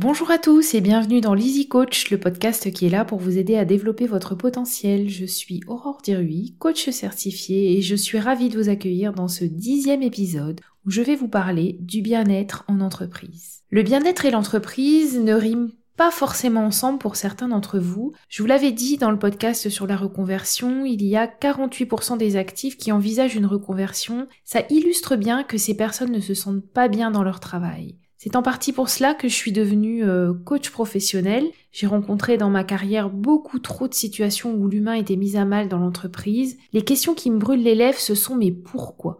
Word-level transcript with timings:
Bonjour 0.00 0.30
à 0.30 0.38
tous 0.38 0.74
et 0.74 0.80
bienvenue 0.80 1.20
dans 1.20 1.34
l'Easy 1.34 1.66
Coach, 1.66 2.12
le 2.12 2.20
podcast 2.20 2.72
qui 2.72 2.86
est 2.86 2.88
là 2.88 3.04
pour 3.04 3.18
vous 3.18 3.36
aider 3.36 3.56
à 3.56 3.64
développer 3.64 4.06
votre 4.06 4.36
potentiel. 4.36 5.08
Je 5.08 5.24
suis 5.24 5.60
Aurore 5.66 6.02
Dirui, 6.04 6.54
coach 6.60 6.88
certifié 6.90 7.76
et 7.76 7.82
je 7.82 7.96
suis 7.96 8.20
ravie 8.20 8.48
de 8.48 8.56
vous 8.56 8.68
accueillir 8.68 9.12
dans 9.12 9.26
ce 9.26 9.44
dixième 9.44 10.04
épisode 10.04 10.60
où 10.86 10.92
je 10.92 11.02
vais 11.02 11.16
vous 11.16 11.26
parler 11.26 11.78
du 11.80 12.00
bien-être 12.00 12.64
en 12.68 12.80
entreprise. 12.80 13.62
Le 13.70 13.82
bien-être 13.82 14.24
et 14.24 14.30
l'entreprise 14.30 15.18
ne 15.18 15.34
riment 15.34 15.72
pas 15.96 16.12
forcément 16.12 16.64
ensemble 16.64 17.00
pour 17.00 17.16
certains 17.16 17.48
d'entre 17.48 17.80
vous. 17.80 18.12
Je 18.28 18.40
vous 18.40 18.46
l'avais 18.46 18.70
dit 18.70 18.98
dans 18.98 19.10
le 19.10 19.18
podcast 19.18 19.68
sur 19.68 19.88
la 19.88 19.96
reconversion, 19.96 20.84
il 20.84 21.02
y 21.02 21.16
a 21.16 21.26
48% 21.26 22.18
des 22.18 22.36
actifs 22.36 22.76
qui 22.76 22.92
envisagent 22.92 23.34
une 23.34 23.46
reconversion. 23.46 24.28
Ça 24.44 24.62
illustre 24.70 25.16
bien 25.16 25.42
que 25.42 25.58
ces 25.58 25.76
personnes 25.76 26.12
ne 26.12 26.20
se 26.20 26.34
sentent 26.34 26.64
pas 26.68 26.86
bien 26.86 27.10
dans 27.10 27.24
leur 27.24 27.40
travail. 27.40 27.96
C'est 28.20 28.34
en 28.34 28.42
partie 28.42 28.72
pour 28.72 28.88
cela 28.88 29.14
que 29.14 29.28
je 29.28 29.34
suis 29.34 29.52
devenue 29.52 30.04
euh, 30.04 30.34
coach 30.34 30.70
professionnel. 30.70 31.46
J'ai 31.70 31.86
rencontré 31.86 32.36
dans 32.36 32.50
ma 32.50 32.64
carrière 32.64 33.10
beaucoup 33.10 33.60
trop 33.60 33.86
de 33.86 33.94
situations 33.94 34.52
où 34.54 34.66
l'humain 34.66 34.94
était 34.94 35.14
mis 35.14 35.36
à 35.36 35.44
mal 35.44 35.68
dans 35.68 35.78
l'entreprise. 35.78 36.58
Les 36.72 36.82
questions 36.82 37.14
qui 37.14 37.30
me 37.30 37.38
brûlent 37.38 37.62
les 37.62 37.76
lèvres, 37.76 38.00
ce 38.00 38.16
sont 38.16 38.34
mais 38.34 38.50
pourquoi? 38.50 39.18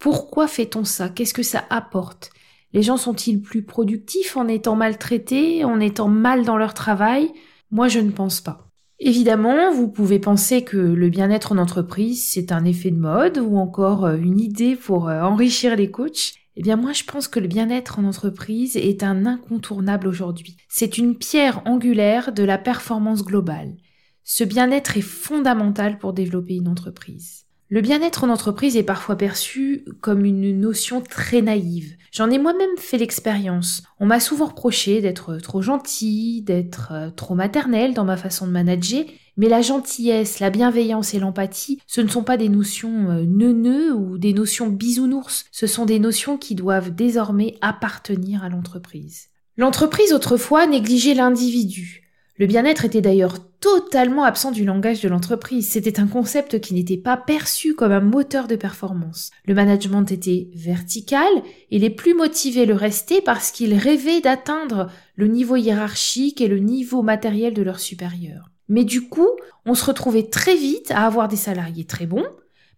Pourquoi 0.00 0.48
fait-on 0.48 0.84
ça? 0.84 1.08
Qu'est-ce 1.08 1.32
que 1.32 1.44
ça 1.44 1.62
apporte? 1.70 2.30
Les 2.72 2.82
gens 2.82 2.96
sont-ils 2.96 3.40
plus 3.40 3.62
productifs 3.62 4.36
en 4.36 4.48
étant 4.48 4.74
maltraités, 4.74 5.64
en 5.64 5.78
étant 5.78 6.08
mal 6.08 6.44
dans 6.44 6.56
leur 6.56 6.74
travail? 6.74 7.30
Moi, 7.70 7.86
je 7.86 8.00
ne 8.00 8.10
pense 8.10 8.40
pas. 8.40 8.66
Évidemment, 8.98 9.72
vous 9.72 9.88
pouvez 9.88 10.18
penser 10.18 10.62
que 10.62 10.76
le 10.76 11.08
bien-être 11.08 11.52
en 11.52 11.58
entreprise, 11.58 12.24
c'est 12.28 12.50
un 12.50 12.64
effet 12.64 12.90
de 12.90 12.98
mode 12.98 13.38
ou 13.38 13.58
encore 13.58 14.06
euh, 14.06 14.16
une 14.16 14.40
idée 14.40 14.74
pour 14.74 15.08
euh, 15.08 15.22
enrichir 15.22 15.76
les 15.76 15.90
coachs. 15.90 16.34
Eh 16.60 16.62
bien 16.62 16.76
moi 16.76 16.92
je 16.92 17.04
pense 17.04 17.26
que 17.26 17.40
le 17.40 17.48
bien-être 17.48 17.98
en 17.98 18.04
entreprise 18.04 18.76
est 18.76 19.02
un 19.02 19.24
incontournable 19.24 20.06
aujourd'hui. 20.06 20.58
C'est 20.68 20.98
une 20.98 21.16
pierre 21.16 21.62
angulaire 21.66 22.32
de 22.32 22.42
la 22.42 22.58
performance 22.58 23.24
globale. 23.24 23.78
Ce 24.24 24.44
bien-être 24.44 24.98
est 24.98 25.00
fondamental 25.00 25.96
pour 25.96 26.12
développer 26.12 26.56
une 26.56 26.68
entreprise. 26.68 27.46
Le 27.72 27.82
bien-être 27.82 28.24
en 28.24 28.30
entreprise 28.30 28.76
est 28.76 28.82
parfois 28.82 29.14
perçu 29.14 29.84
comme 30.00 30.24
une 30.24 30.58
notion 30.58 31.00
très 31.00 31.40
naïve. 31.40 31.94
J'en 32.10 32.28
ai 32.28 32.36
moi-même 32.36 32.76
fait 32.76 32.98
l'expérience. 32.98 33.84
On 34.00 34.06
m'a 34.06 34.18
souvent 34.18 34.46
reproché 34.46 35.00
d'être 35.00 35.36
trop 35.36 35.62
gentil, 35.62 36.42
d'être 36.42 36.90
euh, 36.90 37.10
trop 37.10 37.36
maternel 37.36 37.94
dans 37.94 38.04
ma 38.04 38.16
façon 38.16 38.48
de 38.48 38.50
manager, 38.50 39.04
mais 39.36 39.48
la 39.48 39.62
gentillesse, 39.62 40.40
la 40.40 40.50
bienveillance 40.50 41.14
et 41.14 41.20
l'empathie, 41.20 41.80
ce 41.86 42.00
ne 42.00 42.08
sont 42.08 42.24
pas 42.24 42.36
des 42.36 42.48
notions 42.48 43.08
euh, 43.10 43.24
neuneux 43.24 43.94
ou 43.94 44.18
des 44.18 44.32
notions 44.32 44.66
bisounours, 44.66 45.44
ce 45.52 45.68
sont 45.68 45.86
des 45.86 46.00
notions 46.00 46.38
qui 46.38 46.56
doivent 46.56 46.92
désormais 46.92 47.56
appartenir 47.60 48.42
à 48.42 48.48
l'entreprise. 48.48 49.28
L'entreprise 49.56 50.12
autrefois 50.12 50.66
négligeait 50.66 51.14
l'individu. 51.14 52.09
Le 52.40 52.46
bien-être 52.46 52.86
était 52.86 53.02
d'ailleurs 53.02 53.36
totalement 53.60 54.24
absent 54.24 54.50
du 54.50 54.64
langage 54.64 55.02
de 55.02 55.10
l'entreprise. 55.10 55.68
C'était 55.68 56.00
un 56.00 56.06
concept 56.06 56.58
qui 56.58 56.72
n'était 56.72 56.96
pas 56.96 57.18
perçu 57.18 57.74
comme 57.74 57.92
un 57.92 58.00
moteur 58.00 58.48
de 58.48 58.56
performance. 58.56 59.30
Le 59.44 59.52
management 59.52 60.06
était 60.10 60.48
vertical 60.54 61.28
et 61.70 61.78
les 61.78 61.90
plus 61.90 62.14
motivés 62.14 62.64
le 62.64 62.72
restaient 62.72 63.20
parce 63.20 63.50
qu'ils 63.50 63.74
rêvaient 63.74 64.22
d'atteindre 64.22 64.90
le 65.16 65.26
niveau 65.26 65.56
hiérarchique 65.56 66.40
et 66.40 66.48
le 66.48 66.60
niveau 66.60 67.02
matériel 67.02 67.52
de 67.52 67.60
leurs 67.60 67.78
supérieurs. 67.78 68.50
Mais 68.68 68.84
du 68.84 69.10
coup, 69.10 69.28
on 69.66 69.74
se 69.74 69.84
retrouvait 69.84 70.30
très 70.30 70.56
vite 70.56 70.92
à 70.92 71.04
avoir 71.04 71.28
des 71.28 71.36
salariés 71.36 71.84
très 71.84 72.06
bons, 72.06 72.24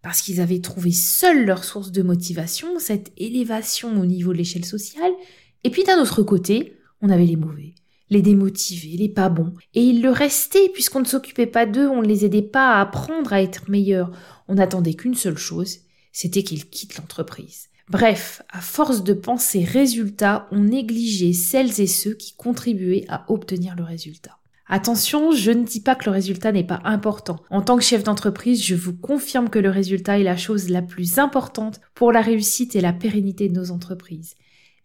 parce 0.01 0.21
qu'ils 0.21 0.41
avaient 0.41 0.59
trouvé 0.59 0.91
seuls 0.91 1.45
leur 1.45 1.63
source 1.63 1.93
de 1.93 2.01
motivation, 2.01 2.79
cette 2.79 3.13
élévation 3.15 3.97
au 3.97 4.05
niveau 4.05 4.33
de 4.33 4.39
l'échelle 4.39 4.65
sociale, 4.65 5.13
et 5.63 5.69
puis 5.69 5.85
d'un 5.85 6.01
autre 6.01 6.21
côté, 6.21 6.73
on 7.01 7.09
avait 7.09 7.25
les 7.25 7.37
mauvais 7.37 7.75
les 8.09 8.21
démotivés, 8.21 8.97
les 8.97 9.09
pas 9.09 9.29
bons. 9.29 9.53
Et 9.73 9.81
ils 9.81 10.01
le 10.01 10.09
restaient 10.09 10.69
puisqu'on 10.73 10.99
ne 10.99 11.05
s'occupait 11.05 11.47
pas 11.47 11.65
d'eux, 11.65 11.87
on 11.87 12.01
ne 12.01 12.07
les 12.07 12.25
aidait 12.25 12.41
pas 12.41 12.75
à 12.75 12.81
apprendre 12.81 13.33
à 13.33 13.41
être 13.41 13.69
meilleurs. 13.69 14.11
On 14.47 14.55
n'attendait 14.55 14.93
qu'une 14.93 15.15
seule 15.15 15.37
chose, 15.37 15.79
c'était 16.11 16.43
qu'ils 16.43 16.69
quittent 16.69 16.97
l'entreprise. 16.97 17.69
Bref, 17.89 18.41
à 18.49 18.61
force 18.61 19.03
de 19.03 19.13
penser 19.13 19.63
résultat, 19.63 20.47
on 20.51 20.59
négligeait 20.59 21.33
celles 21.33 21.81
et 21.81 21.87
ceux 21.87 22.13
qui 22.13 22.33
contribuaient 22.35 23.05
à 23.09 23.25
obtenir 23.29 23.75
le 23.75 23.83
résultat. 23.83 24.37
Attention, 24.67 25.33
je 25.33 25.51
ne 25.51 25.65
dis 25.65 25.81
pas 25.81 25.95
que 25.95 26.05
le 26.05 26.11
résultat 26.11 26.53
n'est 26.53 26.63
pas 26.63 26.81
important. 26.85 27.39
En 27.49 27.61
tant 27.61 27.75
que 27.75 27.83
chef 27.83 28.03
d'entreprise, 28.03 28.63
je 28.63 28.75
vous 28.75 28.95
confirme 28.95 29.49
que 29.49 29.59
le 29.59 29.69
résultat 29.69 30.19
est 30.19 30.23
la 30.23 30.37
chose 30.37 30.69
la 30.69 30.81
plus 30.81 31.19
importante 31.19 31.81
pour 31.93 32.13
la 32.13 32.21
réussite 32.21 32.75
et 32.75 32.81
la 32.81 32.93
pérennité 32.93 33.49
de 33.49 33.53
nos 33.53 33.71
entreprises. 33.71 34.35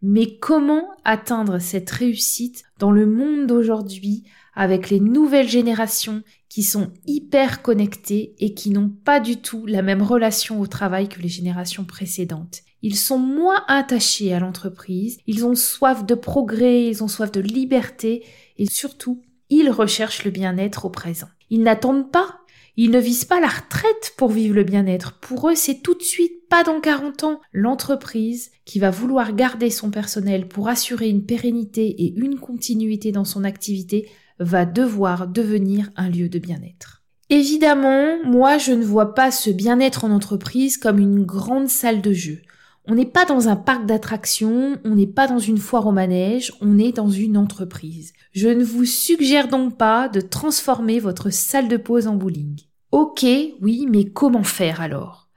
Mais 0.02 0.38
comment 0.38 0.88
atteindre 1.04 1.58
cette 1.58 1.90
réussite 1.90 2.64
dans 2.78 2.90
le 2.90 3.06
monde 3.06 3.46
d'aujourd'hui 3.46 4.24
avec 4.54 4.90
les 4.90 5.00
nouvelles 5.00 5.48
générations 5.48 6.22
qui 6.48 6.62
sont 6.62 6.92
hyper 7.06 7.62
connectées 7.62 8.34
et 8.38 8.54
qui 8.54 8.70
n'ont 8.70 8.88
pas 8.88 9.20
du 9.20 9.36
tout 9.36 9.66
la 9.66 9.82
même 9.82 10.02
relation 10.02 10.60
au 10.60 10.66
travail 10.66 11.08
que 11.08 11.20
les 11.20 11.28
générations 11.28 11.84
précédentes? 11.84 12.62
Ils 12.82 12.96
sont 12.96 13.18
moins 13.18 13.64
attachés 13.66 14.32
à 14.32 14.38
l'entreprise, 14.38 15.18
ils 15.26 15.44
ont 15.44 15.56
soif 15.56 16.06
de 16.06 16.14
progrès, 16.14 16.86
ils 16.86 17.02
ont 17.02 17.08
soif 17.08 17.32
de 17.32 17.40
liberté 17.40 18.24
et 18.56 18.66
surtout, 18.66 19.22
ils 19.50 19.70
recherchent 19.70 20.24
le 20.24 20.30
bien-être 20.30 20.84
au 20.84 20.90
présent. 20.90 21.28
Ils 21.50 21.62
n'attendent 21.62 22.12
pas 22.12 22.38
ils 22.80 22.92
ne 22.92 23.00
visent 23.00 23.24
pas 23.24 23.40
la 23.40 23.48
retraite 23.48 24.14
pour 24.16 24.30
vivre 24.30 24.54
le 24.54 24.62
bien-être. 24.62 25.14
Pour 25.14 25.50
eux, 25.50 25.56
c'est 25.56 25.82
tout 25.82 25.94
de 25.94 26.02
suite, 26.02 26.48
pas 26.48 26.62
dans 26.62 26.80
40 26.80 27.24
ans. 27.24 27.40
L'entreprise 27.52 28.52
qui 28.64 28.78
va 28.78 28.90
vouloir 28.90 29.34
garder 29.34 29.68
son 29.68 29.90
personnel 29.90 30.46
pour 30.46 30.68
assurer 30.68 31.08
une 31.08 31.26
pérennité 31.26 31.88
et 31.88 32.14
une 32.14 32.38
continuité 32.38 33.10
dans 33.10 33.24
son 33.24 33.42
activité 33.42 34.08
va 34.38 34.64
devoir 34.64 35.26
devenir 35.26 35.90
un 35.96 36.08
lieu 36.08 36.28
de 36.28 36.38
bien-être. 36.38 37.02
Évidemment, 37.30 38.22
moi 38.24 38.58
je 38.58 38.70
ne 38.70 38.84
vois 38.84 39.12
pas 39.12 39.32
ce 39.32 39.50
bien-être 39.50 40.04
en 40.04 40.12
entreprise 40.12 40.78
comme 40.78 41.00
une 41.00 41.24
grande 41.24 41.68
salle 41.68 42.00
de 42.00 42.12
jeu. 42.12 42.42
On 42.86 42.94
n'est 42.94 43.06
pas 43.06 43.24
dans 43.24 43.48
un 43.48 43.56
parc 43.56 43.86
d'attractions, 43.86 44.78
on 44.84 44.94
n'est 44.94 45.08
pas 45.08 45.26
dans 45.26 45.40
une 45.40 45.58
foire 45.58 45.88
au 45.88 45.92
manège, 45.92 46.52
on 46.60 46.78
est 46.78 46.92
dans 46.92 47.10
une 47.10 47.36
entreprise. 47.36 48.12
Je 48.32 48.48
ne 48.48 48.62
vous 48.62 48.84
suggère 48.84 49.48
donc 49.48 49.76
pas 49.76 50.08
de 50.08 50.20
transformer 50.20 51.00
votre 51.00 51.30
salle 51.30 51.66
de 51.66 51.76
pause 51.76 52.06
en 52.06 52.14
bowling. 52.14 52.67
Ok, 52.90 53.26
oui, 53.60 53.86
mais 53.90 54.06
comment 54.06 54.42
faire 54.42 54.80
alors? 54.80 55.28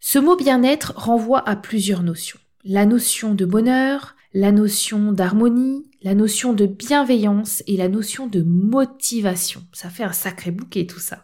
Ce 0.00 0.18
mot 0.18 0.36
bien-être 0.36 0.94
renvoie 0.96 1.48
à 1.48 1.54
plusieurs 1.54 2.02
notions. 2.02 2.40
La 2.64 2.86
notion 2.86 3.34
de 3.34 3.44
bonheur, 3.44 4.16
la 4.34 4.50
notion 4.52 5.12
d'harmonie, 5.12 5.90
la 6.02 6.14
notion 6.14 6.52
de 6.52 6.66
bienveillance 6.66 7.62
et 7.66 7.76
la 7.76 7.88
notion 7.88 8.26
de 8.26 8.42
motivation. 8.42 9.62
Ça 9.72 9.90
fait 9.90 10.02
un 10.02 10.12
sacré 10.12 10.50
bouquet 10.50 10.86
tout 10.86 10.98
ça. 10.98 11.22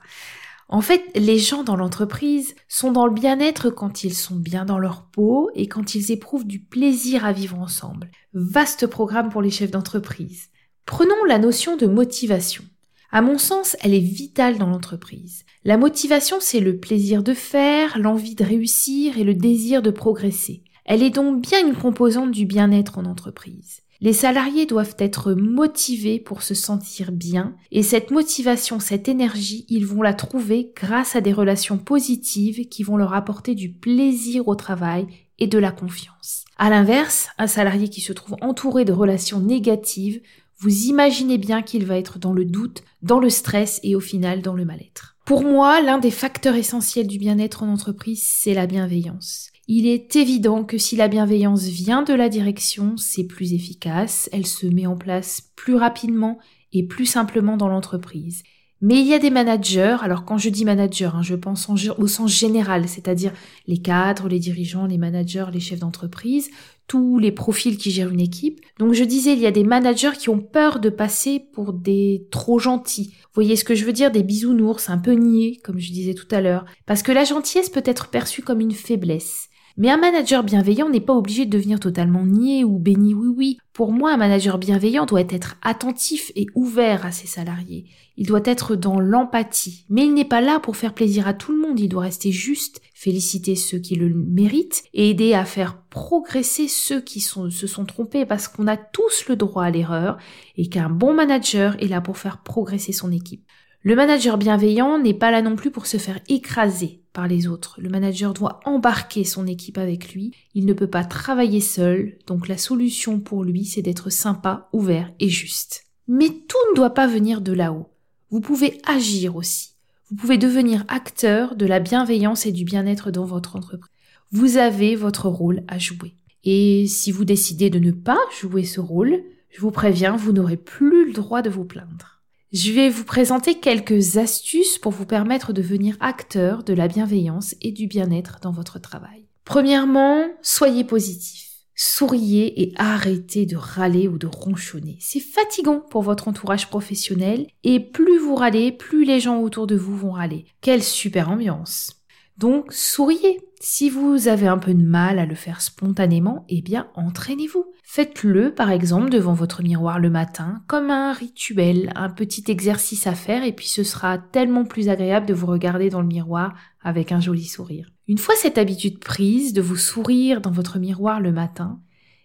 En 0.69 0.81
fait, 0.81 1.03
les 1.15 1.39
gens 1.39 1.62
dans 1.62 1.77
l'entreprise 1.77 2.55
sont 2.69 2.93
dans 2.93 3.06
le 3.06 3.12
bien-être 3.12 3.69
quand 3.69 4.05
ils 4.05 4.15
sont 4.15 4.37
bien 4.37 4.65
dans 4.65 4.79
leur 4.79 5.11
peau 5.11 5.51
et 5.55 5.69
quand 5.69 5.95
ils 5.95 6.11
éprouvent 6.11 6.47
du 6.47 6.61
plaisir 6.61 7.25
à 7.25 7.33
vivre 7.33 7.59
ensemble. 7.59 8.11
Vaste 8.33 8.87
programme 8.87 9.29
pour 9.29 9.43
les 9.43 9.51
chefs 9.51 9.71
d'entreprise. 9.71 10.49
Prenons 10.87 11.25
la 11.27 11.39
notion 11.39 11.77
de 11.77 11.87
motivation. 11.87 12.65
À 13.14 13.22
mon 13.22 13.38
sens, 13.38 13.76
elle 13.80 13.94
est 13.94 14.00
vitale 14.00 14.58
dans 14.58 14.66
l'entreprise. 14.66 15.44
La 15.62 15.76
motivation, 15.76 16.38
c'est 16.41 16.58
le 16.58 16.78
plaisir 16.78 17.22
de 17.22 17.32
faire, 17.32 17.97
l'envie 17.97 18.34
de 18.34 18.42
réussir 18.42 19.19
et 19.19 19.22
le 19.22 19.34
désir 19.34 19.82
de 19.82 19.91
progresser. 19.91 20.64
Elle 20.84 21.00
est 21.00 21.14
donc 21.14 21.41
bien 21.41 21.64
une 21.64 21.76
composante 21.76 22.32
du 22.32 22.44
bien-être 22.44 22.98
en 22.98 23.04
entreprise. 23.04 23.82
Les 24.00 24.12
salariés 24.12 24.66
doivent 24.66 24.97
être 24.98 25.32
motivés 25.32 26.19
pour 26.19 26.42
se 26.42 26.54
sentir 26.54 27.12
bien 27.12 27.54
et 27.70 27.84
cette 27.84 28.10
motivation, 28.10 28.80
cette 28.80 29.06
énergie, 29.06 29.64
ils 29.69 29.86
vont 29.86 30.02
la 30.02 30.12
trouver 30.12 30.72
grâce 30.75 31.14
à 31.14 31.20
des 31.20 31.32
relations 31.32 31.78
positives 31.78 32.66
qui 32.69 32.82
vont 32.82 32.96
leur 32.96 33.14
apporter 33.14 33.54
du 33.54 33.70
plaisir 33.70 34.48
au 34.48 34.56
travail 34.56 35.06
et 35.38 35.46
de 35.46 35.58
la 35.58 35.70
confiance. 35.70 36.44
À 36.56 36.69
l'inverse, 36.69 37.28
un 37.38 37.46
salarié 37.46 37.88
qui 37.88 38.00
se 38.00 38.12
trouve 38.12 38.36
entouré 38.41 38.84
de 38.84 38.92
relations 38.92 39.41
négatives 39.41 40.20
vous 40.59 40.84
imaginez 40.87 41.38
bien 41.38 41.62
qu'il 41.62 41.84
va 41.84 41.99
être 41.99 42.19
dans 42.19 42.32
le 42.32 42.44
doute, 42.44 42.82
dans 43.02 43.19
le 43.19 43.31
stress 43.31 43.81
et 43.82 43.96
au 43.96 44.00
final 44.00 44.43
dans 44.43 44.55
le 44.55 44.64
mal-être. 44.64 45.17
Pour 45.25 45.43
moi, 45.43 45.81
l'un 45.81 45.99
des 45.99 46.11
facteurs 46.11 46.55
essentiels 46.55 47.06
du 47.06 47.19
bien-être 47.19 47.62
en 47.62 47.69
entreprise, 47.69 48.23
c'est 48.26 48.55
la 48.55 48.67
bienveillance. 48.67 49.50
Il 49.67 49.87
est 49.87 50.17
évident 50.17 50.64
que 50.64 50.76
si 50.76 50.96
la 50.96 51.08
bienveillance 51.08 51.62
vient 51.62 52.02
de 52.02 52.12
la 52.12 52.29
direction, 52.29 52.96
c'est 52.99 53.25
plus 53.25 53.55
efficace, 53.55 54.29
elle 54.32 54.46
se 54.46 54.67
met 54.67 54.87
en 54.87 54.96
place 54.96 55.52
plus 55.56 55.76
rapidement 55.76 56.38
et 56.75 56.87
plus 56.87 57.06
simplement 57.06 57.56
dans 57.56 57.69
l'entreprise. 57.69 58.43
Mais 58.82 59.00
il 59.00 59.06
y 59.06 59.14
a 59.14 59.19
des 59.19 59.31
managers, 59.31 59.96
alors 60.02 60.26
quand 60.26 60.37
je 60.37 60.50
dis 60.50 60.67
manager, 60.67 61.17
hein, 61.17 61.23
je 61.23 61.34
pense 61.34 61.70
au 61.70 62.06
sens 62.06 62.31
général, 62.31 62.87
c'est-à-dire 62.87 63.32
les 63.67 63.79
cadres, 63.79 64.29
les 64.29 64.38
dirigeants, 64.38 64.84
les 64.84 64.99
managers, 64.99 65.46
les 65.50 65.61
chefs 65.61 65.79
d'entreprise, 65.79 66.50
tous 66.86 67.19
les 67.19 67.32
profils 67.32 67.76
qui 67.76 67.90
gèrent 67.90 68.10
une 68.10 68.20
équipe. 68.20 68.60
Donc 68.78 68.92
je 68.92 69.04
disais, 69.04 69.32
il 69.32 69.38
y 69.38 69.46
a 69.46 69.50
des 69.50 69.64
managers 69.64 70.16
qui 70.19 70.28
ont 70.28 70.40
peur 70.40 70.81
de 70.81 70.90
passer 70.90 71.40
pour 71.52 71.72
des 71.72 72.26
trop 72.31 72.58
gentils. 72.58 73.14
Voyez 73.32 73.56
ce 73.56 73.64
que 73.64 73.75
je 73.75 73.84
veux 73.84 73.92
dire? 73.92 74.10
Des 74.10 74.22
bisounours, 74.22 74.90
un 74.90 74.98
peu 74.98 75.12
niais, 75.12 75.58
comme 75.64 75.78
je 75.78 75.92
disais 75.92 76.14
tout 76.14 76.28
à 76.31 76.40
l'heure. 76.40 76.64
Parce 76.86 77.02
que 77.02 77.12
la 77.12 77.25
gentillesse 77.25 77.70
peut 77.70 77.82
être 77.84 78.08
perçue 78.08 78.42
comme 78.42 78.60
une 78.60 78.72
faiblesse. 78.72 79.48
Mais 79.76 79.91
un 79.91 79.97
manager 79.97 80.44
bienveillant 80.44 80.88
n'est 80.88 81.00
pas 81.00 81.15
obligé 81.15 81.47
de 81.47 81.50
devenir 81.50 81.81
totalement 81.81 82.25
niais 82.25 82.62
ou 82.62 82.79
béni 82.79 83.12
oui 83.12 83.26
oui. 83.37 83.59
Pour 83.73 83.91
moi, 83.91 84.12
un 84.12 84.17
manager 84.17 84.59
bienveillant 84.59 85.05
doit 85.05 85.23
être 85.29 85.56
attentif 85.62 86.31
et 86.37 86.47
ouvert 86.55 87.05
à 87.05 87.11
ses 87.11 87.26
salariés. 87.26 87.87
Il 88.17 88.29
doit 88.29 88.43
être 88.44 88.76
dans 88.76 89.00
l'empathie. 89.00 89.85
Mais 89.88 90.05
il 90.05 90.15
n'est 90.15 90.25
pas 90.25 90.41
là 90.41 90.61
pour 90.61 90.76
faire 90.76 90.94
plaisir 90.94 91.26
à 91.26 91.35
tout 91.35 91.50
le 91.50 91.59
monde, 91.59 91.81
il 91.81 91.88
doit 91.88 92.05
rester 92.05 92.31
juste, 92.31 92.81
féliciter 92.94 93.56
ceux 93.56 93.79
qui 93.79 93.97
le 93.97 94.15
méritent 94.15 94.85
et 94.94 95.11
aider 95.11 95.35
à 95.35 95.44
faire 95.44 95.82
progresser 95.91 96.69
ceux 96.69 97.00
qui 97.00 97.19
se 97.19 97.67
sont 97.67 97.85
trompés 97.85 98.27
parce 98.27 98.47
qu'on 98.47 98.69
a 98.69 98.77
tous 98.77 99.27
le 99.29 99.35
droit 99.35 99.65
à 99.65 99.70
l'erreur 99.70 100.19
et 100.56 100.69
qu'un 100.69 100.88
bon 100.88 101.15
manager 101.15 101.75
est 101.82 101.88
là 101.88 102.00
pour 102.00 102.17
faire 102.17 102.44
progresser 102.44 102.93
son 102.93 103.11
équipe. 103.11 103.44
Le 103.82 103.97
manager 103.97 104.38
bienveillant 104.38 104.99
n'est 104.99 105.15
pas 105.15 105.32
là 105.32 105.43
non 105.43 105.56
plus 105.56 105.73
pour 105.73 105.87
se 105.87 105.97
faire 105.97 106.20
écraser 106.29 107.04
par 107.14 107.26
les 107.26 107.46
autres. 107.46 107.76
Le 107.81 107.88
manager 107.88 108.34
doit 108.34 108.61
embarquer 108.66 109.25
son 109.25 109.46
équipe 109.46 109.78
avec 109.78 110.12
lui. 110.12 110.32
Il 110.55 110.66
ne 110.66 110.75
peut 110.75 110.90
pas 110.90 111.05
travailler 111.05 111.61
seul, 111.61 112.19
donc 112.26 112.49
la 112.49 112.58
solution 112.58 113.20
pour 113.20 113.44
lui, 113.44 113.64
c'est 113.64 113.81
d'être 113.81 114.11
sympa, 114.11 114.69
ouvert 114.75 115.11
et 115.20 115.31
juste. 115.31 115.84
Mais 116.06 116.28
tout 116.28 116.58
ne 116.70 116.76
doit 116.76 116.93
pas 116.93 117.06
venir 117.06 117.40
de 117.40 117.52
là-haut. 117.52 117.88
Vous 118.31 118.40
pouvez 118.40 118.78
agir 118.84 119.37
aussi. 119.37 119.70
Vous 120.11 120.16
pouvez 120.16 120.37
devenir 120.37 120.84
acteur 120.88 121.56
de 121.56 121.64
la 121.64 121.81
bienveillance 121.81 122.44
et 122.44 122.52
du 122.52 122.64
bien-être 122.64 123.11
dans 123.11 123.25
votre 123.25 123.56
entreprise. 123.56 123.90
Vous 124.32 124.58
avez 124.58 124.96
votre 124.96 125.28
rôle 125.28 125.62
à 125.69 125.78
jouer. 125.78 126.14
Et 126.43 126.87
si 126.88 127.10
vous 127.10 127.25
décidez 127.25 127.70
de 127.70 127.78
ne 127.78 127.93
pas 127.93 128.19
jouer 128.38 128.64
ce 128.64 128.81
rôle, 128.81 129.22
je 129.50 129.60
vous 129.60 129.70
préviens, 129.70 130.17
vous 130.17 130.32
n'aurez 130.32 130.56
plus 130.56 131.06
le 131.06 131.12
droit 131.12 131.40
de 131.40 131.49
vous 131.49 131.64
plaindre. 131.64 132.13
Je 132.55 132.71
vais 132.71 132.89
vous 132.89 133.03
présenter 133.03 133.56
quelques 133.56 134.17
astuces 134.17 134.79
pour 134.79 134.93
vous 134.93 135.06
permettre 135.06 135.53
de 135.53 135.61
devenir 135.61 135.97
acteur 135.99 136.62
de 136.62 136.73
la 136.73 136.87
bienveillance 136.87 137.56
et 137.61 137.73
du 137.73 137.89
bien-être 137.89 138.39
dans 138.41 138.53
votre 138.53 138.79
travail. 138.79 139.27
Premièrement, 139.45 140.29
soyez 140.41 140.85
positif. 140.85 141.51
Souriez 141.75 142.62
et 142.62 142.73
arrêtez 142.77 143.45
de 143.45 143.56
râler 143.56 144.06
ou 144.06 144.19
de 144.19 144.29
ronchonner. 144.29 144.97
C'est 145.01 145.19
fatigant 145.19 145.81
pour 145.81 146.03
votre 146.03 146.29
entourage 146.29 146.71
professionnel 146.71 147.49
et 147.65 147.81
plus 147.81 148.21
vous 148.21 148.37
râlez, 148.37 148.71
plus 148.71 149.05
les 149.05 149.19
gens 149.19 149.41
autour 149.41 149.67
de 149.67 149.75
vous 149.75 149.97
vont 149.97 150.12
râler. 150.12 150.45
Quelle 150.61 150.85
super 150.85 151.31
ambiance. 151.31 152.04
Donc 152.38 152.72
souriez. 152.72 153.40
Si 153.60 153.88
vous 153.88 154.28
avez 154.28 154.46
un 154.46 154.58
peu 154.58 154.75
de 154.75 154.82
mal 154.82 155.19
à 155.19 155.25
le 155.25 155.34
faire 155.34 155.62
spontanément, 155.62 156.44
eh 156.48 156.60
bien 156.60 156.88
entraînez-vous. 156.94 157.64
Faites-le 157.82 158.52
par 158.52 158.70
exemple 158.70 159.08
devant 159.08 159.32
votre 159.32 159.62
miroir 159.62 160.00
le 160.00 160.10
matin 160.10 160.62
comme 160.66 160.90
un 160.90 161.12
rituel, 161.12 161.92
un 161.94 162.10
petit 162.10 162.44
exercice 162.48 163.06
à 163.06 163.14
faire 163.14 163.44
et 163.44 163.52
puis 163.52 163.69
ce 163.69 163.84
sera 163.84 164.19
tellement 164.19 164.64
plus 164.64 164.88
agréable 164.88 165.26
de 165.26 165.32
vous 165.32 165.46
regarder 165.46 165.88
dans 165.88 166.02
le 166.02 166.08
miroir 166.08 166.54
avec 166.82 167.12
un 167.12 167.20
joli 167.20 167.44
sourire. 167.44 167.88
Une 168.06 168.19
fois 168.19 168.34
cette 168.36 168.58
habitude 168.58 168.98
prise 168.98 169.52
de 169.54 169.62
vous 169.62 169.76
sourire 169.76 170.40
dans 170.40 170.50
votre 170.50 170.78
miroir 170.78 171.20
le 171.20 171.32
matin, 171.32 171.81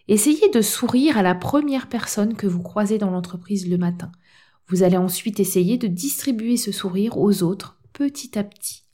essayez 0.08 0.50
de 0.50 0.60
sourire 0.60 1.16
à 1.16 1.22
la 1.22 1.34
première 1.34 1.88
personne 1.88 2.34
que 2.34 2.48
vous 2.48 2.62
croisez 2.62 2.98
dans 2.98 3.10
l'entreprise 3.10 3.66
le 3.66 3.78
matin. 3.78 4.12
Vous 4.68 4.82
allez 4.82 4.98
ensuite 4.98 5.40
essayer 5.40 5.78
de 5.78 5.86
distribuer 5.86 6.56
ce 6.56 6.72
sourire 6.72 7.16
aux 7.16 7.42
autres 7.42 7.80
petit 7.92 8.38
à 8.38 8.44
petit. 8.44 8.84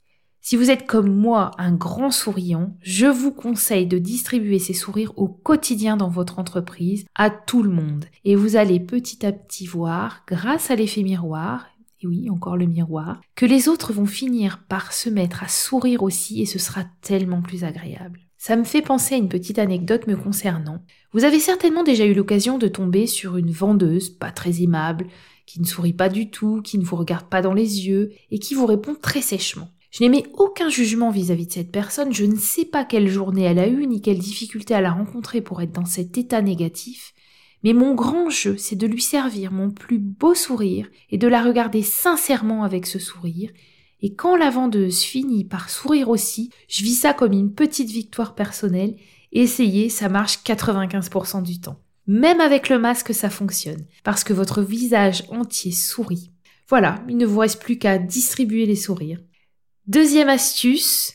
Si 0.49 0.55
vous 0.55 0.71
êtes 0.71 0.87
comme 0.87 1.13
moi 1.13 1.51
un 1.57 1.73
grand 1.73 2.09
souriant, 2.09 2.73
je 2.79 3.05
vous 3.05 3.33
conseille 3.33 3.85
de 3.85 3.97
distribuer 3.97 4.59
ces 4.59 4.71
sourires 4.71 5.11
au 5.17 5.27
quotidien 5.27 5.97
dans 5.97 6.07
votre 6.07 6.39
entreprise 6.39 7.05
à 7.15 7.29
tout 7.29 7.63
le 7.63 7.69
monde. 7.69 8.05
Et 8.23 8.37
vous 8.37 8.55
allez 8.55 8.79
petit 8.79 9.25
à 9.25 9.33
petit 9.33 9.67
voir, 9.67 10.23
grâce 10.25 10.71
à 10.71 10.75
l'effet 10.75 11.03
miroir, 11.03 11.65
et 11.99 12.07
oui, 12.07 12.29
encore 12.29 12.55
le 12.55 12.65
miroir, 12.65 13.19
que 13.35 13.45
les 13.45 13.67
autres 13.67 13.91
vont 13.91 14.05
finir 14.05 14.63
par 14.69 14.93
se 14.93 15.09
mettre 15.09 15.43
à 15.43 15.49
sourire 15.49 16.01
aussi 16.01 16.41
et 16.41 16.45
ce 16.45 16.59
sera 16.59 16.85
tellement 17.01 17.41
plus 17.41 17.65
agréable. 17.65 18.21
Ça 18.37 18.55
me 18.55 18.63
fait 18.63 18.81
penser 18.81 19.15
à 19.15 19.17
une 19.17 19.27
petite 19.27 19.59
anecdote 19.59 20.07
me 20.07 20.15
concernant. 20.15 20.81
Vous 21.11 21.25
avez 21.25 21.39
certainement 21.39 21.83
déjà 21.83 22.05
eu 22.05 22.13
l'occasion 22.13 22.57
de 22.57 22.69
tomber 22.69 23.05
sur 23.05 23.35
une 23.35 23.51
vendeuse 23.51 24.07
pas 24.07 24.31
très 24.31 24.61
aimable, 24.61 25.07
qui 25.45 25.59
ne 25.59 25.65
sourit 25.65 25.91
pas 25.91 26.07
du 26.07 26.29
tout, 26.29 26.61
qui 26.61 26.77
ne 26.77 26.85
vous 26.85 26.95
regarde 26.95 27.27
pas 27.27 27.41
dans 27.41 27.53
les 27.53 27.85
yeux 27.85 28.13
et 28.31 28.39
qui 28.39 28.53
vous 28.53 28.65
répond 28.65 28.95
très 28.95 29.21
sèchement. 29.21 29.67
Je 29.91 30.03
n'émets 30.03 30.25
aucun 30.33 30.69
jugement 30.69 31.11
vis-à-vis 31.11 31.47
de 31.47 31.51
cette 31.51 31.71
personne, 31.71 32.13
je 32.13 32.25
ne 32.25 32.35
sais 32.35 32.65
pas 32.65 32.85
quelle 32.85 33.07
journée 33.07 33.43
elle 33.43 33.59
a 33.59 33.67
eue, 33.67 33.87
ni 33.87 34.01
quelle 34.01 34.19
difficulté 34.19 34.73
elle 34.73 34.85
a 34.85 34.91
rencontrée 34.91 35.41
pour 35.41 35.61
être 35.61 35.71
dans 35.71 35.85
cet 35.85 36.17
état 36.17 36.41
négatif, 36.41 37.13
mais 37.63 37.73
mon 37.73 37.95
grand 37.95 38.29
jeu, 38.29 38.57
c'est 38.57 38.75
de 38.75 38.87
lui 38.87 39.01
servir 39.01 39.51
mon 39.51 39.71
plus 39.71 39.97
beau 39.97 40.35
sourire 40.35 40.89
et 41.09 41.17
de 41.17 41.27
la 41.27 41.41
regarder 41.41 41.81
sincèrement 41.81 42.63
avec 42.63 42.85
ce 42.85 42.99
sourire, 42.99 43.49
et 44.01 44.13
quand 44.13 44.35
la 44.35 44.49
vendeuse 44.49 45.01
finit 45.01 45.43
par 45.43 45.69
sourire 45.69 46.09
aussi, 46.09 46.51
je 46.67 46.83
vis 46.83 46.95
ça 46.95 47.13
comme 47.13 47.33
une 47.33 47.53
petite 47.53 47.89
victoire 47.89 48.35
personnelle, 48.35 48.95
essayez, 49.31 49.89
ça 49.89 50.07
marche 50.09 50.39
95% 50.43 51.41
du 51.41 51.59
temps. 51.59 51.79
Même 52.05 52.39
avec 52.39 52.69
le 52.69 52.79
masque, 52.79 53.13
ça 53.13 53.29
fonctionne, 53.29 53.85
parce 54.03 54.23
que 54.23 54.33
votre 54.33 54.61
visage 54.61 55.23
entier 55.29 55.71
sourit. 55.71 56.31
Voilà, 56.69 57.03
il 57.09 57.17
ne 57.17 57.25
vous 57.25 57.39
reste 57.39 57.61
plus 57.61 57.77
qu'à 57.77 57.97
distribuer 57.97 58.65
les 58.65 58.75
sourires. 58.75 59.19
Deuxième 59.87 60.27
astuce, 60.27 61.13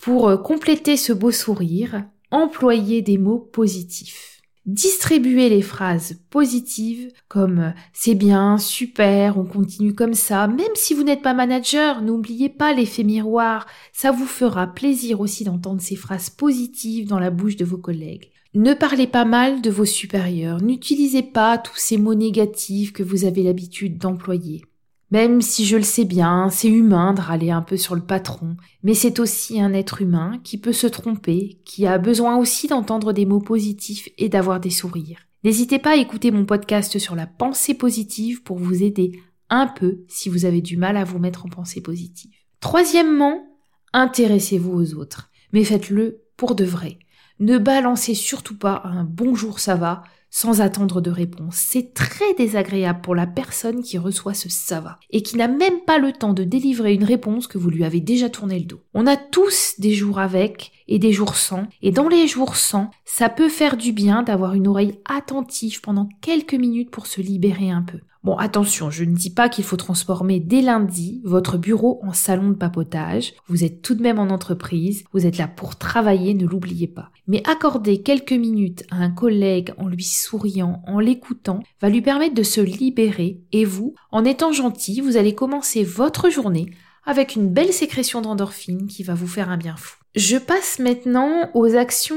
pour 0.00 0.28
euh, 0.28 0.38
compléter 0.38 0.96
ce 0.96 1.12
beau 1.12 1.30
sourire, 1.30 2.04
employez 2.30 3.02
des 3.02 3.18
mots 3.18 3.38
positifs. 3.38 4.40
Distribuez 4.64 5.50
les 5.50 5.60
phrases 5.60 6.18
positives 6.30 7.12
comme 7.28 7.58
euh, 7.58 7.70
c'est 7.92 8.14
bien, 8.14 8.56
super, 8.56 9.36
on 9.36 9.44
continue 9.44 9.94
comme 9.94 10.14
ça. 10.14 10.48
Même 10.48 10.74
si 10.74 10.94
vous 10.94 11.02
n'êtes 11.02 11.20
pas 11.20 11.34
manager, 11.34 12.00
n'oubliez 12.00 12.48
pas 12.48 12.72
l'effet 12.72 13.04
miroir. 13.04 13.66
Ça 13.92 14.10
vous 14.10 14.26
fera 14.26 14.68
plaisir 14.68 15.20
aussi 15.20 15.44
d'entendre 15.44 15.82
ces 15.82 15.96
phrases 15.96 16.30
positives 16.30 17.08
dans 17.08 17.18
la 17.18 17.30
bouche 17.30 17.56
de 17.56 17.66
vos 17.66 17.76
collègues. 17.76 18.30
Ne 18.54 18.72
parlez 18.72 19.06
pas 19.06 19.26
mal 19.26 19.60
de 19.60 19.68
vos 19.68 19.84
supérieurs. 19.84 20.62
N'utilisez 20.62 21.22
pas 21.22 21.58
tous 21.58 21.76
ces 21.76 21.98
mots 21.98 22.14
négatifs 22.14 22.94
que 22.94 23.02
vous 23.02 23.26
avez 23.26 23.42
l'habitude 23.42 23.98
d'employer. 23.98 24.62
Même 25.10 25.40
si 25.40 25.64
je 25.64 25.76
le 25.76 25.82
sais 25.82 26.04
bien, 26.04 26.50
c'est 26.50 26.68
humain 26.68 27.14
de 27.14 27.20
râler 27.20 27.50
un 27.50 27.62
peu 27.62 27.78
sur 27.78 27.94
le 27.94 28.02
patron, 28.02 28.56
mais 28.82 28.92
c'est 28.92 29.20
aussi 29.20 29.60
un 29.60 29.72
être 29.72 30.02
humain 30.02 30.38
qui 30.44 30.58
peut 30.58 30.72
se 30.72 30.86
tromper, 30.86 31.60
qui 31.64 31.86
a 31.86 31.96
besoin 31.96 32.36
aussi 32.36 32.66
d'entendre 32.66 33.14
des 33.14 33.24
mots 33.24 33.40
positifs 33.40 34.08
et 34.18 34.28
d'avoir 34.28 34.60
des 34.60 34.70
sourires. 34.70 35.20
N'hésitez 35.44 35.78
pas 35.78 35.92
à 35.92 35.96
écouter 35.96 36.30
mon 36.30 36.44
podcast 36.44 36.98
sur 36.98 37.14
la 37.14 37.26
pensée 37.26 37.74
positive 37.74 38.42
pour 38.42 38.58
vous 38.58 38.82
aider 38.82 39.18
un 39.48 39.66
peu 39.66 40.00
si 40.08 40.28
vous 40.28 40.44
avez 40.44 40.60
du 40.60 40.76
mal 40.76 40.96
à 40.98 41.04
vous 41.04 41.18
mettre 41.18 41.46
en 41.46 41.48
pensée 41.48 41.80
positive. 41.80 42.32
Troisièmement, 42.60 43.46
intéressez-vous 43.94 44.72
aux 44.72 44.94
autres, 44.94 45.30
mais 45.52 45.64
faites-le 45.64 46.22
pour 46.36 46.54
de 46.54 46.64
vrai. 46.64 46.98
Ne 47.40 47.56
balancez 47.56 48.14
surtout 48.14 48.58
pas 48.58 48.82
un 48.84 49.04
bonjour 49.04 49.60
ça 49.60 49.76
va 49.76 50.02
sans 50.30 50.60
attendre 50.60 51.00
de 51.00 51.10
réponse. 51.10 51.56
C'est 51.56 51.94
très 51.94 52.34
désagréable 52.34 53.00
pour 53.02 53.14
la 53.14 53.26
personne 53.26 53.82
qui 53.82 53.98
reçoit 53.98 54.34
ce 54.34 54.48
ça 54.48 54.80
va 54.80 54.98
et 55.10 55.22
qui 55.22 55.36
n'a 55.36 55.48
même 55.48 55.80
pas 55.86 55.98
le 55.98 56.12
temps 56.12 56.32
de 56.32 56.44
délivrer 56.44 56.94
une 56.94 57.04
réponse 57.04 57.46
que 57.46 57.58
vous 57.58 57.70
lui 57.70 57.84
avez 57.84 58.00
déjà 58.00 58.28
tourné 58.28 58.58
le 58.58 58.64
dos. 58.64 58.80
On 58.94 59.06
a 59.06 59.16
tous 59.16 59.74
des 59.78 59.94
jours 59.94 60.18
avec 60.18 60.72
et 60.88 60.98
des 60.98 61.12
jours 61.12 61.36
sans 61.36 61.66
et 61.82 61.92
dans 61.92 62.08
les 62.08 62.26
jours 62.26 62.56
sans, 62.56 62.90
ça 63.04 63.28
peut 63.28 63.48
faire 63.48 63.76
du 63.76 63.92
bien 63.92 64.22
d'avoir 64.22 64.54
une 64.54 64.68
oreille 64.68 64.98
attentive 65.04 65.80
pendant 65.80 66.08
quelques 66.20 66.54
minutes 66.54 66.90
pour 66.90 67.06
se 67.06 67.20
libérer 67.20 67.70
un 67.70 67.82
peu. 67.82 67.98
Bon, 68.24 68.36
attention, 68.36 68.90
je 68.90 69.04
ne 69.04 69.14
dis 69.14 69.30
pas 69.30 69.48
qu'il 69.48 69.64
faut 69.64 69.76
transformer 69.76 70.40
dès 70.40 70.60
lundi 70.60 71.22
votre 71.24 71.56
bureau 71.56 72.00
en 72.02 72.12
salon 72.12 72.48
de 72.50 72.56
papotage. 72.56 73.32
Vous 73.46 73.62
êtes 73.62 73.80
tout 73.80 73.94
de 73.94 74.02
même 74.02 74.18
en 74.18 74.24
entreprise, 74.24 75.04
vous 75.12 75.24
êtes 75.24 75.38
là 75.38 75.46
pour 75.46 75.76
travailler, 75.76 76.34
ne 76.34 76.46
l'oubliez 76.46 76.88
pas. 76.88 77.10
Mais 77.28 77.42
accorder 77.48 78.02
quelques 78.02 78.32
minutes 78.32 78.84
à 78.90 78.96
un 78.96 79.10
collègue 79.10 79.72
en 79.78 79.86
lui 79.86 80.02
souriant, 80.18 80.82
en 80.86 81.00
l'écoutant, 81.00 81.60
va 81.80 81.88
lui 81.88 82.02
permettre 82.02 82.34
de 82.34 82.42
se 82.42 82.60
libérer 82.60 83.40
et 83.52 83.64
vous, 83.64 83.94
en 84.10 84.24
étant 84.24 84.52
gentil, 84.52 85.00
vous 85.00 85.16
allez 85.16 85.34
commencer 85.34 85.84
votre 85.84 86.30
journée 86.30 86.70
avec 87.04 87.36
une 87.36 87.48
belle 87.48 87.72
sécrétion 87.72 88.20
d'endorphine 88.20 88.86
qui 88.86 89.02
va 89.02 89.14
vous 89.14 89.26
faire 89.26 89.50
un 89.50 89.56
bien 89.56 89.76
fou. 89.76 89.96
Je 90.14 90.36
passe 90.36 90.78
maintenant 90.78 91.50
aux 91.54 91.74
actions 91.74 92.16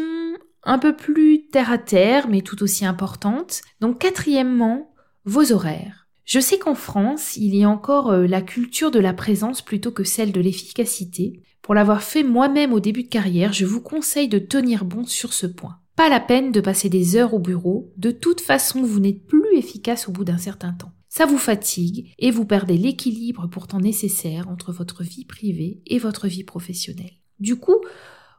un 0.63 0.77
peu 0.77 0.95
plus 0.95 1.47
terre 1.47 1.71
à 1.71 1.77
terre, 1.77 2.27
mais 2.27 2.41
tout 2.41 2.61
aussi 2.63 2.85
importantes. 2.85 3.61
Donc 3.79 3.99
quatrièmement, 3.99 4.93
vos 5.25 5.51
horaires. 5.51 6.07
Je 6.25 6.39
sais 6.39 6.59
qu'en 6.59 6.75
France, 6.75 7.35
il 7.35 7.55
y 7.55 7.63
a 7.63 7.69
encore 7.69 8.11
euh, 8.11 8.27
la 8.27 8.41
culture 8.41 8.91
de 8.91 8.99
la 8.99 9.13
présence 9.13 9.61
plutôt 9.61 9.91
que 9.91 10.03
celle 10.03 10.31
de 10.31 10.41
l'efficacité. 10.41 11.41
Pour 11.61 11.75
l'avoir 11.75 12.03
fait 12.03 12.23
moi-même 12.23 12.73
au 12.73 12.79
début 12.79 13.03
de 13.03 13.09
carrière, 13.09 13.53
je 13.53 13.65
vous 13.65 13.81
conseille 13.81 14.27
de 14.27 14.39
tenir 14.39 14.85
bon 14.85 15.05
sur 15.05 15.33
ce 15.33 15.47
point. 15.47 15.80
Pas 15.95 16.09
la 16.09 16.19
peine 16.19 16.51
de 16.51 16.61
passer 16.61 16.89
des 16.89 17.15
heures 17.15 17.33
au 17.33 17.39
bureau, 17.39 17.93
de 17.97 18.11
toute 18.11 18.41
façon 18.41 18.81
vous 18.81 18.99
n'êtes 18.99 19.25
plus 19.25 19.55
efficace 19.55 20.07
au 20.07 20.11
bout 20.11 20.23
d'un 20.23 20.37
certain 20.37 20.73
temps. 20.73 20.93
Ça 21.09 21.25
vous 21.25 21.37
fatigue 21.37 22.13
et 22.19 22.31
vous 22.31 22.45
perdez 22.45 22.77
l'équilibre 22.77 23.47
pourtant 23.47 23.79
nécessaire 23.79 24.47
entre 24.47 24.71
votre 24.71 25.03
vie 25.03 25.25
privée 25.25 25.81
et 25.85 25.99
votre 25.99 26.27
vie 26.27 26.45
professionnelle. 26.45 27.17
Du 27.39 27.57
coup, 27.57 27.81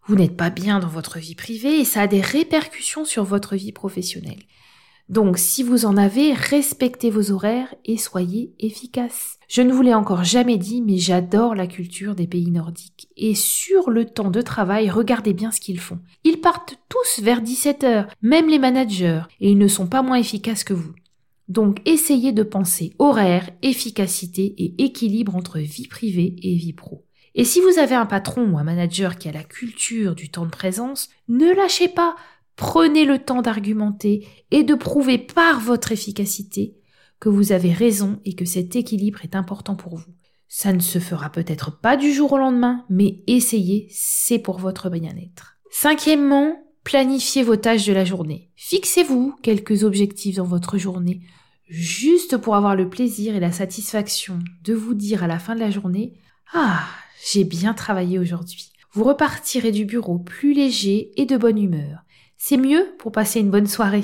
vous 0.07 0.17
n'êtes 0.17 0.37
pas 0.37 0.51
bien 0.51 0.81
dans 0.81 0.89
votre 0.89 1.19
vie 1.19 1.35
privée 1.35 1.81
et 1.81 1.85
ça 1.85 2.03
a 2.03 2.07
des 2.07 2.23
répercussions 2.23 3.05
sur 3.05 3.25
votre 3.25 3.57
vie 3.57 3.73
professionnelle. 3.73 4.43
Donc 5.09 5.39
si 5.39 5.63
vous 5.63 5.85
en 5.85 5.97
avez, 5.97 6.33
respectez 6.33 7.11
vos 7.11 7.33
horaires 7.33 7.75
et 7.85 7.97
soyez 7.97 8.55
efficaces. 8.59 9.39
Je 9.49 9.61
ne 9.63 9.73
vous 9.73 9.83
l'ai 9.83 9.95
encore 9.95 10.25
jamais 10.25 10.57
dit, 10.57 10.81
mais 10.81 10.97
j'adore 10.97 11.55
la 11.55 11.67
culture 11.67 12.15
des 12.15 12.27
pays 12.27 12.51
nordiques. 12.51 13.09
Et 13.17 13.35
sur 13.35 13.91
le 13.91 14.07
temps 14.07 14.31
de 14.31 14.41
travail, 14.41 14.89
regardez 14.91 15.35
bien 15.35 15.51
ce 15.51 15.61
qu'ils 15.61 15.81
font. 15.81 15.99
Ils 16.25 16.41
partent 16.41 16.77
tous 16.89 17.23
vers 17.23 17.43
17 17.43 17.85
heures, 17.85 18.09
même 18.23 18.49
les 18.49 18.59
managers, 18.59 19.23
et 19.41 19.51
ils 19.51 19.59
ne 19.59 19.69
sont 19.69 19.87
pas 19.87 20.03
moins 20.03 20.17
efficaces 20.17 20.65
que 20.65 20.75
vous. 20.75 20.95
Donc 21.49 21.83
essayez 21.85 22.33
de 22.33 22.43
penser 22.43 22.95
horaire, 22.99 23.51
efficacité 23.63 24.55
et 24.57 24.85
équilibre 24.85 25.37
entre 25.37 25.59
vie 25.59 25.89
privée 25.89 26.37
et 26.43 26.55
vie 26.55 26.73
pro. 26.73 27.05
Et 27.35 27.45
si 27.45 27.61
vous 27.61 27.79
avez 27.79 27.95
un 27.95 28.07
patron 28.07 28.51
ou 28.51 28.59
un 28.59 28.65
manager 28.65 29.17
qui 29.17 29.29
a 29.29 29.33
la 29.33 29.45
culture 29.45 30.15
du 30.15 30.31
temps 30.31 30.45
de 30.45 30.51
présence, 30.51 31.09
ne 31.29 31.51
lâchez 31.53 31.89
pas, 31.89 32.15
prenez 32.57 33.05
le 33.05 33.19
temps 33.19 33.43
d'argumenter 33.43 34.27
et 34.51 34.65
de 34.65 34.75
prouver 34.75 35.19
par 35.19 35.61
votre 35.61 35.93
efficacité 35.93 36.77
que 37.21 37.29
vous 37.29 37.53
avez 37.53 37.73
raison 37.73 38.21
et 38.25 38.35
que 38.35 38.45
cet 38.45 38.75
équilibre 38.75 39.21
est 39.23 39.37
important 39.37 39.77
pour 39.77 39.97
vous. 39.97 40.13
Ça 40.49 40.73
ne 40.73 40.81
se 40.81 40.99
fera 40.99 41.31
peut-être 41.31 41.81
pas 41.81 41.97
du 41.97 42.13
jour 42.13 42.33
au 42.33 42.39
lendemain, 42.39 42.85
mais 42.91 43.23
essayez, 43.27 43.87
c'est 43.91 44.39
pour 44.39 44.59
votre 44.59 44.91
bien-être. 44.91 45.57
Cinquièmement, 45.71 46.57
planifiez 46.85 47.43
vos 47.43 47.57
tâches 47.57 47.87
de 47.87 47.93
la 47.93 48.05
journée. 48.05 48.51
Fixez-vous 48.57 49.35
quelques 49.43 49.85
objectifs 49.85 50.37
dans 50.37 50.45
votre 50.45 50.77
journée, 50.77 51.23
juste 51.69 52.37
pour 52.37 52.55
avoir 52.55 52.77
le 52.77 52.91
plaisir 52.91 53.35
et 53.35 53.41
la 53.41 53.53
satisfaction 53.53 54.41
de 54.65 54.75
vous 54.75 54.95
dire 54.95 55.23
à 55.23 55.27
la 55.27 55.39
fin 55.39 55.55
de 55.55 55.61
la 55.61 55.71
journée 55.71 56.15
Ah, 56.53 56.87
j'ai 57.25 57.45
bien 57.45 57.73
travaillé 57.73 58.19
aujourd'hui. 58.19 58.73
Vous 58.93 59.05
repartirez 59.05 59.73
du 59.73 59.87
bureau 59.87 60.19
plus 60.19 60.53
léger 60.53 61.13
et 61.17 61.25
de 61.25 61.37
bonne 61.39 61.59
humeur. 61.63 62.05
C'est 62.45 62.57
mieux 62.57 62.97
pour 62.99 63.13
passer 63.13 63.39
une 63.39 63.53
bonne 63.53 63.69
soirée. 63.69 64.03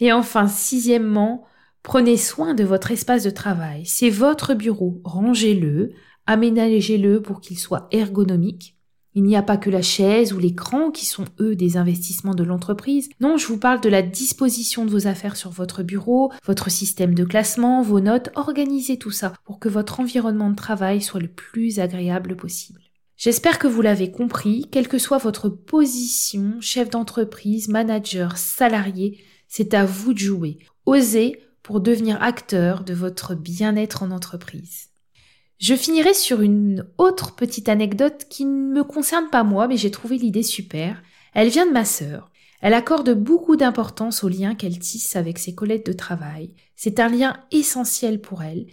Et 0.00 0.12
enfin, 0.12 0.48
sixièmement, 0.48 1.46
Prenez 1.84 2.16
soin 2.16 2.54
de 2.54 2.64
votre 2.64 2.92
espace 2.92 3.24
de 3.24 3.30
travail. 3.30 3.84
C'est 3.84 4.08
votre 4.08 4.54
bureau. 4.54 5.02
Rangez-le, 5.04 5.92
aménagez-le 6.24 7.20
pour 7.20 7.42
qu'il 7.42 7.58
soit 7.58 7.88
ergonomique. 7.90 8.78
Il 9.12 9.22
n'y 9.22 9.36
a 9.36 9.42
pas 9.42 9.58
que 9.58 9.68
la 9.68 9.82
chaise 9.82 10.32
ou 10.32 10.38
l'écran 10.38 10.90
qui 10.90 11.04
sont 11.04 11.26
eux 11.40 11.54
des 11.54 11.76
investissements 11.76 12.34
de 12.34 12.42
l'entreprise. 12.42 13.10
Non, 13.20 13.36
je 13.36 13.46
vous 13.46 13.58
parle 13.58 13.82
de 13.82 13.90
la 13.90 14.00
disposition 14.00 14.86
de 14.86 14.90
vos 14.90 15.06
affaires 15.06 15.36
sur 15.36 15.50
votre 15.50 15.82
bureau, 15.82 16.32
votre 16.46 16.70
système 16.70 17.14
de 17.14 17.24
classement, 17.24 17.82
vos 17.82 18.00
notes. 18.00 18.30
Organisez 18.34 18.98
tout 18.98 19.12
ça 19.12 19.34
pour 19.44 19.58
que 19.58 19.68
votre 19.68 20.00
environnement 20.00 20.48
de 20.48 20.56
travail 20.56 21.02
soit 21.02 21.20
le 21.20 21.28
plus 21.28 21.80
agréable 21.80 22.34
possible. 22.34 22.80
J'espère 23.16 23.58
que 23.58 23.68
vous 23.68 23.80
l'avez 23.80 24.10
compris, 24.10 24.66
quelle 24.70 24.88
que 24.88 24.98
soit 24.98 25.18
votre 25.18 25.48
position, 25.48 26.60
chef 26.60 26.90
d'entreprise, 26.90 27.68
manager, 27.68 28.36
salarié, 28.36 29.22
c'est 29.48 29.74
à 29.74 29.84
vous 29.84 30.14
de 30.14 30.18
jouer. 30.18 30.58
Osez, 30.84 31.40
pour 31.62 31.80
devenir 31.80 32.22
acteur 32.22 32.84
de 32.84 32.92
votre 32.92 33.34
bien-être 33.34 34.02
en 34.02 34.10
entreprise. 34.10 34.88
Je 35.58 35.74
finirai 35.74 36.12
sur 36.12 36.42
une 36.42 36.86
autre 36.98 37.34
petite 37.36 37.68
anecdote 37.68 38.26
qui 38.28 38.44
ne 38.44 38.72
me 38.74 38.84
concerne 38.84 39.30
pas 39.30 39.44
moi, 39.44 39.68
mais 39.68 39.76
j'ai 39.76 39.90
trouvé 39.90 40.18
l'idée 40.18 40.42
super. 40.42 41.02
Elle 41.32 41.48
vient 41.48 41.66
de 41.66 41.72
ma 41.72 41.84
sœur. 41.84 42.30
Elle 42.60 42.74
accorde 42.74 43.10
beaucoup 43.14 43.56
d'importance 43.56 44.24
au 44.24 44.28
lien 44.28 44.54
qu'elle 44.54 44.78
tisse 44.78 45.16
avec 45.16 45.38
ses 45.38 45.54
collègues 45.54 45.86
de 45.86 45.92
travail. 45.92 46.54
C'est 46.76 46.98
un 46.98 47.08
lien 47.08 47.36
essentiel 47.52 48.20
pour 48.20 48.42
elle. 48.42 48.66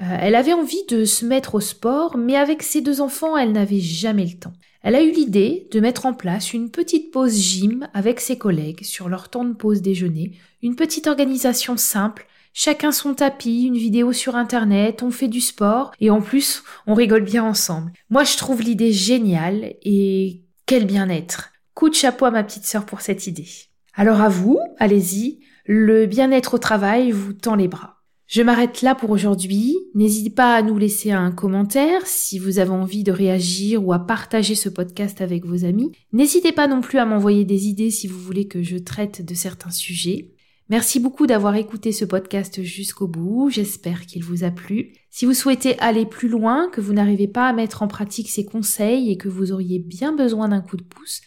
Euh, 0.00 0.16
elle 0.20 0.34
avait 0.34 0.52
envie 0.52 0.84
de 0.88 1.04
se 1.04 1.24
mettre 1.24 1.54
au 1.54 1.60
sport, 1.60 2.16
mais 2.16 2.36
avec 2.36 2.62
ses 2.62 2.80
deux 2.80 3.00
enfants, 3.00 3.36
elle 3.36 3.52
n'avait 3.52 3.80
jamais 3.80 4.26
le 4.26 4.38
temps. 4.38 4.52
Elle 4.82 4.94
a 4.94 5.02
eu 5.02 5.10
l'idée 5.10 5.68
de 5.72 5.80
mettre 5.80 6.06
en 6.06 6.14
place 6.14 6.52
une 6.52 6.70
petite 6.70 7.10
pause 7.10 7.36
gym 7.36 7.88
avec 7.94 8.20
ses 8.20 8.38
collègues 8.38 8.84
sur 8.84 9.08
leur 9.08 9.30
temps 9.30 9.44
de 9.44 9.54
pause 9.54 9.82
déjeuner, 9.82 10.32
une 10.62 10.76
petite 10.76 11.06
organisation 11.06 11.76
simple 11.76 12.26
chacun 12.56 12.90
son 12.90 13.12
tapis, 13.12 13.64
une 13.64 13.76
vidéo 13.76 14.14
sur 14.14 14.34
internet, 14.34 15.02
on 15.02 15.10
fait 15.10 15.28
du 15.28 15.42
sport 15.42 15.92
et 16.00 16.08
en 16.08 16.22
plus 16.22 16.64
on 16.86 16.94
rigole 16.94 17.22
bien 17.22 17.44
ensemble. 17.44 17.92
Moi 18.08 18.24
je 18.24 18.38
trouve 18.38 18.62
l'idée 18.62 18.92
géniale 18.92 19.74
et 19.82 20.42
quel 20.64 20.86
bien-être. 20.86 21.52
Coup 21.74 21.90
de 21.90 21.94
chapeau 21.94 22.24
à 22.24 22.30
ma 22.30 22.42
petite 22.42 22.64
sœur 22.64 22.86
pour 22.86 23.02
cette 23.02 23.26
idée. 23.26 23.46
Alors 23.92 24.22
à 24.22 24.30
vous, 24.30 24.58
allez-y, 24.78 25.40
le 25.66 26.06
bien-être 26.06 26.54
au 26.54 26.58
travail 26.58 27.10
vous 27.10 27.34
tend 27.34 27.56
les 27.56 27.68
bras. 27.68 27.95
Je 28.26 28.42
m'arrête 28.42 28.82
là 28.82 28.96
pour 28.96 29.10
aujourd'hui. 29.10 29.76
N'hésitez 29.94 30.30
pas 30.30 30.56
à 30.56 30.62
nous 30.62 30.76
laisser 30.76 31.12
un 31.12 31.30
commentaire 31.30 32.04
si 32.06 32.40
vous 32.40 32.58
avez 32.58 32.70
envie 32.70 33.04
de 33.04 33.12
réagir 33.12 33.86
ou 33.86 33.92
à 33.92 34.00
partager 34.00 34.56
ce 34.56 34.68
podcast 34.68 35.20
avec 35.20 35.44
vos 35.44 35.64
amis. 35.64 35.92
N'hésitez 36.12 36.50
pas 36.50 36.66
non 36.66 36.80
plus 36.80 36.98
à 36.98 37.06
m'envoyer 37.06 37.44
des 37.44 37.68
idées 37.68 37.90
si 37.90 38.08
vous 38.08 38.18
voulez 38.18 38.48
que 38.48 38.62
je 38.62 38.78
traite 38.78 39.24
de 39.24 39.34
certains 39.34 39.70
sujets. 39.70 40.32
Merci 40.68 40.98
beaucoup 40.98 41.28
d'avoir 41.28 41.54
écouté 41.54 41.92
ce 41.92 42.04
podcast 42.04 42.60
jusqu'au 42.64 43.06
bout, 43.06 43.50
j'espère 43.50 44.04
qu'il 44.04 44.24
vous 44.24 44.42
a 44.42 44.50
plu. 44.50 44.94
Si 45.10 45.24
vous 45.24 45.32
souhaitez 45.32 45.78
aller 45.78 46.04
plus 46.04 46.28
loin, 46.28 46.68
que 46.72 46.80
vous 46.80 46.92
n'arrivez 46.92 47.28
pas 47.28 47.48
à 47.48 47.52
mettre 47.52 47.84
en 47.84 47.88
pratique 47.88 48.28
ces 48.28 48.44
conseils 48.44 49.12
et 49.12 49.16
que 49.16 49.28
vous 49.28 49.52
auriez 49.52 49.78
bien 49.78 50.12
besoin 50.12 50.48
d'un 50.48 50.60
coup 50.60 50.76
de 50.76 50.82
pouce, 50.82 51.20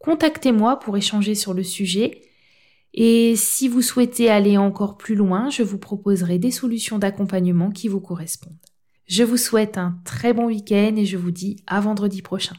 contactez-moi 0.00 0.80
pour 0.80 0.96
échanger 0.96 1.36
sur 1.36 1.54
le 1.54 1.62
sujet. 1.62 2.22
Et 2.92 3.34
si 3.36 3.68
vous 3.68 3.82
souhaitez 3.82 4.30
aller 4.30 4.56
encore 4.56 4.96
plus 4.96 5.14
loin, 5.14 5.50
je 5.50 5.62
vous 5.62 5.78
proposerai 5.78 6.38
des 6.38 6.50
solutions 6.50 6.98
d'accompagnement 6.98 7.70
qui 7.70 7.88
vous 7.88 8.00
correspondent. 8.00 8.56
Je 9.06 9.24
vous 9.24 9.36
souhaite 9.36 9.78
un 9.78 9.98
très 10.04 10.32
bon 10.32 10.46
week-end 10.46 10.94
et 10.96 11.04
je 11.04 11.16
vous 11.16 11.30
dis 11.30 11.62
à 11.66 11.80
vendredi 11.80 12.22
prochain. 12.22 12.54